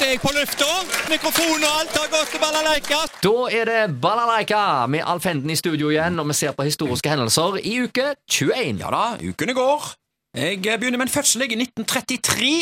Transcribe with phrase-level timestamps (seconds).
[0.00, 0.66] snart er jeg på lufta.
[1.10, 2.98] Mikrofon og alt har gått til balalaika.
[3.20, 7.10] Da er det Balalaika med Alf Henden i studio igjen, og vi ser på historiske
[7.10, 8.80] hendelser i uke 21.
[8.80, 9.90] Ja da, ukene går.
[10.38, 12.52] Jeg begynner med en fødsel i 1933.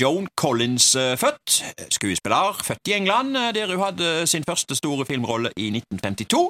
[0.00, 1.58] Joan Collins eh, født.
[1.92, 6.48] Skuespiller, født i England, eh, der hun hadde sin første store filmrolle i 1952.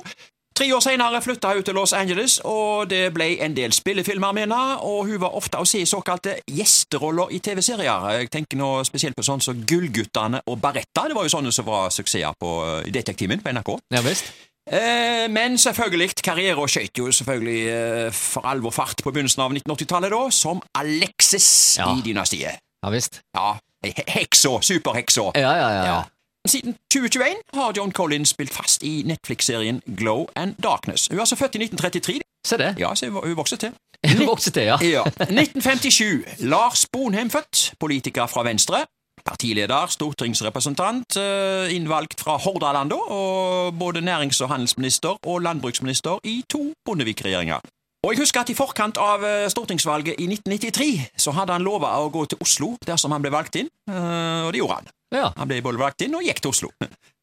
[0.61, 4.43] Tre år senere flytta hun til Los Angeles, og det ble en del spillefilmer med
[4.45, 8.05] henne, og hun var ofte å se i såkalte gjesteroller i TV-serier.
[8.19, 11.07] Jeg tenker nå spesielt på sånn som Gullguttene og Baretta.
[11.09, 12.53] Det var jo sånne som var suksesser på
[12.85, 13.73] i Detektimen på NRK.
[13.97, 14.29] Ja visst.
[14.71, 20.13] Eh, men selvfølgelig, karrieren skjøt jo selvfølgelig eh, for alvor fart på begynnelsen av 1980-tallet,
[20.13, 21.49] da, som Alexis
[21.81, 21.89] Ja.
[21.97, 22.61] i Dynastiet.
[22.85, 23.23] Ja visst.
[23.37, 23.55] Ja,
[23.87, 25.31] he- heksa, superheksa.
[25.41, 25.85] Ja, ja, ja.
[25.89, 26.01] ja.
[26.49, 31.09] Siden 2021 har John Collins spilt fast i Netflix-serien Glow and Darkness.
[31.11, 32.21] Hun er altså født i 1933.
[32.47, 32.75] Se det.
[32.79, 33.73] Ja, så hun vokste til.
[34.19, 34.77] Hun Vokste til, ja.
[34.97, 35.03] Ja.
[35.05, 36.25] 1957.
[36.39, 37.75] Lars Bonheim født.
[37.81, 38.87] Politiker fra Venstre.
[39.25, 46.45] Partileder, stortingsrepresentant, eh, innvalgt fra Hordaland, da, og både nærings- og handelsminister og landbruksminister i
[46.49, 47.61] to Bondevik-regjeringer.
[48.05, 51.93] Og jeg husker at I forkant av eh, stortingsvalget i 1993 så hadde han lova
[52.01, 54.89] å gå til Oslo dersom han ble valgt inn, eh, og det gjorde han.
[55.15, 55.33] Ja.
[55.37, 56.71] Han ble både inn og gikk til Oslo.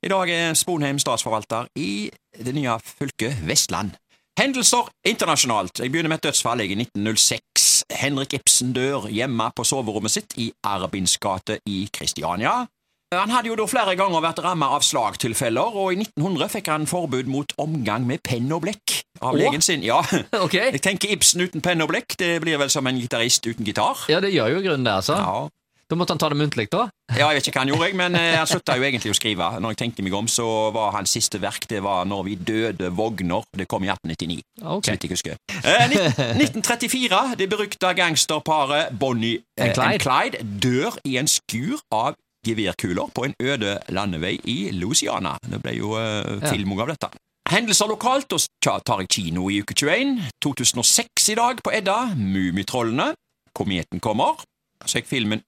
[0.03, 3.95] I dag er Sponheim statsforvalter i det nye fylket Vestland.
[4.37, 5.79] Hendelser internasjonalt.
[5.81, 7.83] Jeg begynner med et dødsfall i 1906.
[7.97, 12.67] Henrik Ibsen dør hjemme på soverommet sitt i Arbins gate i Kristiania.
[13.15, 16.87] Han hadde jo da flere ganger vært rammet av slagtilfeller, og i 1900 fikk han
[16.91, 19.37] forbud mot omgang med penn og blekk av Åh?
[19.39, 19.85] legen sin.
[19.87, 20.01] Ja,
[20.45, 20.73] Okay.
[20.75, 24.03] jeg tenker Ibsen uten penn og blekk, det blir vel som en gitarist uten gitar.
[24.11, 25.15] Ja, det gjør jo grunnen det, altså.
[25.15, 25.47] Ja,
[25.87, 26.89] Da måtte han ta det muntlig, da.
[27.15, 29.15] Ja, jeg vet ikke hva han gjorde, jeg, men eh, han slutta jo egentlig å
[29.15, 29.47] skrive.
[29.63, 32.89] Når jeg tenker meg om, så var hans siste verk det var Når vi døde
[32.91, 33.45] vogner.
[33.55, 34.41] Det kom i 1899.
[34.63, 34.83] okay.
[34.83, 35.37] Så vidt jeg husker.
[35.63, 35.95] Eh,
[36.43, 37.21] 1934.
[37.39, 40.01] Det berykta gangsterparet Bonnie eh, Clyde.
[40.03, 45.37] Clyde dør i en skur av geværkuler på en øde landevei i Louisiana.
[45.43, 47.11] Det ble jo eh, film av dette.
[47.47, 48.43] Hendelser lokalt, og
[48.83, 50.17] tar jeg kino i uke 21.
[50.43, 52.11] 2006 i dag på Edda.
[52.19, 53.13] Mummitrollene.
[53.55, 54.43] Kometen kommer.
[54.85, 55.41] Så jeg filmen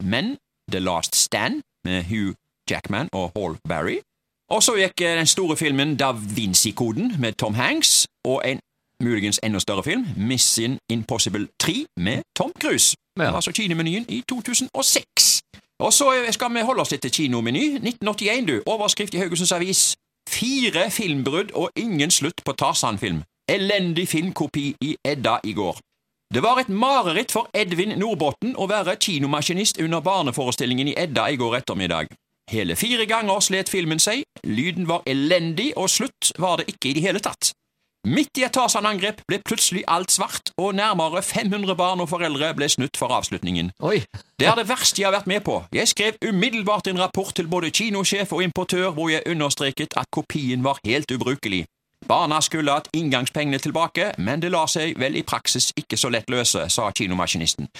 [0.00, 0.36] X-Men,
[0.72, 2.34] The Last Stand, med Hugh
[2.70, 3.98] Jackman og Hall Barry.
[4.50, 8.60] Og så gikk eh, den store filmen Da Vinci-koden med Tom Hanks, og en
[9.02, 12.96] muligens enda større film, Mission Impossible 3 med Tom Cruise.
[13.18, 13.34] Ja.
[13.34, 15.42] Altså kinemenyen i 2006.
[15.78, 17.64] Og så skal vi holde oss litt til kinomeny.
[17.76, 18.62] 1981, du.
[18.66, 19.96] Overskrift i Haugesunds Avis.
[20.28, 23.22] Fire filmbrudd og ingen slutt på Tarzan-film.
[23.48, 25.78] Elendig filmkopi i Edda i går.
[26.34, 31.36] Det var et mareritt for Edvin Nordbotten å være kinomaskinist under barneforestillingen i Edda i
[31.38, 32.10] går ettermiddag.
[32.50, 36.96] Hele fire ganger slet filmen seg, lyden var elendig, og slutt var det ikke i
[36.98, 37.52] det hele tatt.
[38.06, 42.68] Midt i et Tarzan-angrep ble plutselig alt svart, og nærmere 500 barn og foreldre ble
[42.70, 43.72] snutt for avslutningen.
[43.82, 44.02] Oi.
[44.38, 45.60] Det er det verste jeg har vært med på.
[45.74, 50.62] Jeg skrev umiddelbart en rapport til både kinosjef og importør hvor jeg understreket at kopien
[50.66, 51.64] var helt ubrukelig.
[52.08, 56.30] Barna skulle hatt inngangspengene tilbake, men det lar seg vel i praksis ikke så lett
[56.30, 57.70] løse, sa kinomaskinisten.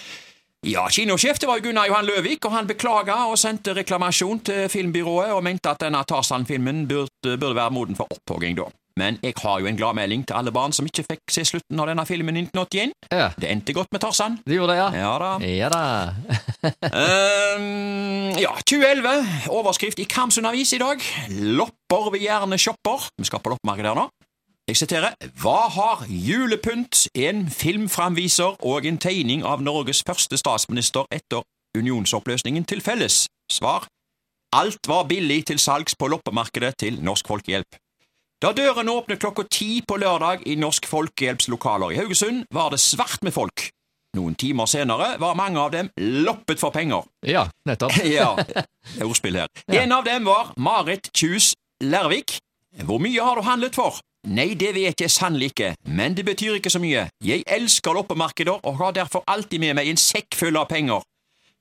[0.66, 5.30] Ja, kinosjef det var Gunnar Johan Løvik, og han beklaga og sendte reklamasjon til filmbyrået
[5.36, 8.66] og mente at denne Tarzan-filmen burde, burde være moden for opphogging da.
[8.96, 11.90] Men jeg har jo en gladmelding til alle barn som ikke fikk se slutten av
[11.90, 12.94] denne filmen i 1981.
[13.12, 13.26] Ja.
[13.36, 14.38] Det endte godt med Tarzan.
[14.46, 14.88] Det gjorde det, ja.
[14.96, 15.30] Ja da.
[15.44, 15.82] Ja da.
[17.60, 19.12] um, ja, 2011.
[19.52, 21.04] Overskrift i Karmsund Avis i dag.
[21.28, 23.10] Lopper vil gjerne shopper.
[23.20, 24.08] Vi skal på loppemarked her nå.
[24.66, 25.14] Jeg siterer.
[25.38, 31.44] Hva har julepynt, en filmframviser og en tegning av Norges første statsminister etter
[31.78, 33.28] unionsoppløsningen til felles?
[33.46, 33.86] Svar.
[34.58, 37.78] Alt var billig til salgs på loppemarkedet til Norsk Folkehjelp.
[38.42, 42.82] Da dørene åpnet klokka ti på lørdag i Norsk Folkehjelps lokaler i Haugesund, var det
[42.82, 43.68] svart med folk.
[44.18, 45.92] Noen timer senere var mange av dem
[46.26, 47.06] loppet for penger.
[47.22, 47.94] Ja, nettopp.
[48.18, 49.46] Ja, er ordspill her.
[49.70, 51.52] En av dem var Marit Kjus
[51.84, 52.40] Lervik.
[52.82, 54.02] Hvor mye har du handlet for?
[54.26, 57.04] Nei, det vet jeg sannelig ikke, men det betyr ikke så mye.
[57.22, 61.04] Jeg elsker loppemarkeder og har derfor alltid med meg en sekk full av penger.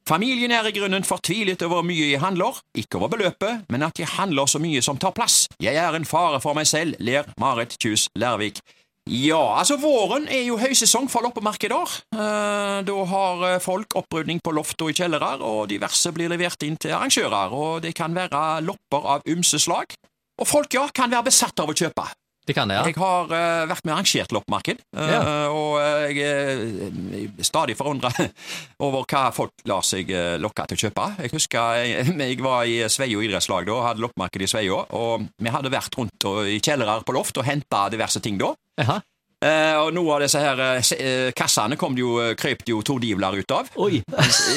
[0.10, 4.02] Familien er i grunnen fortvilet over hvor mye jeg handler, ikke over beløpet, men at
[4.02, 5.46] jeg handler så mye som tar plass.
[5.62, 8.62] Jeg er en fare for meg selv, ler Marit Kjus Lærvik.
[9.06, 11.96] Ja, altså våren er jo høysesong for loppemarkeder.
[12.18, 16.66] Eh, da har eh, folk opprydning på loft og i kjellere, og diverse blir levert
[16.66, 19.94] inn til arrangører, og det kan være lopper av ymse slag.
[20.42, 22.10] Og folk, ja, kan være besatt av å kjøpe.
[22.46, 22.86] Det kan det, ja.
[22.86, 25.22] Jeg har uh, vært med og arrangert loppemarked, uh, Ja.
[25.50, 26.20] og eh, jeg
[27.40, 28.12] er stadig forundra
[28.86, 31.08] over hva folk lar seg uh, lokke til å kjøpe.
[31.26, 32.06] Jeg husker jeg,
[32.36, 35.98] jeg var i Sveio idrettslag da, og hadde loppemarked i Sveio, og vi hadde vært
[35.98, 38.54] rundt og, i kjellere på loft og henta diverse ting da.
[39.46, 43.58] Eh, og noen av disse her uh, kassene kom jo, krøp det jo tordivler ut
[43.58, 43.74] av.
[43.82, 44.00] Oi.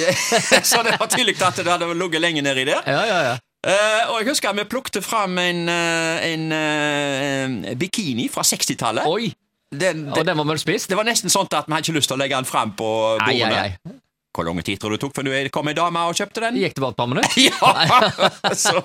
[0.71, 2.85] så det var tydelig at det hadde ligget lenge nedi der.
[2.85, 3.37] Ja, ja, ja.
[3.67, 9.07] Eh, og jeg husker vi plukket fram en, eh, en eh, bikini fra 60-tallet.
[9.11, 9.33] Oi.
[9.69, 10.89] Den, Og den var vel spist?
[10.89, 12.87] det var nesten sånn at vi hadde ikke lyst til å legge den fram på
[13.21, 13.59] Ai, ai, bordene.
[13.61, 13.99] ai.
[14.33, 16.57] Hvor lang tid tror du det tok før du kom ei dame og kjøpte den?
[16.63, 17.37] Gikk det bare et par minutter?
[17.51, 18.55] Ja!
[18.65, 18.81] så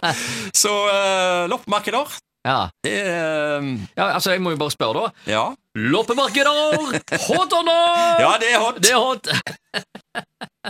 [0.52, 2.10] så uh, loppemarkeder
[2.44, 2.58] Ja.
[2.84, 3.62] er,
[3.96, 5.32] ja, altså, jeg må jo bare spørre, da.
[5.32, 5.44] Ja.
[5.78, 6.98] Loppemarkeder!
[7.30, 8.20] Hot or not?
[8.20, 8.82] ja, det er hot.
[8.84, 9.30] Det er hot.